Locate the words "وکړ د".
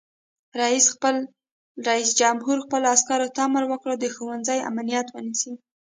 3.67-4.05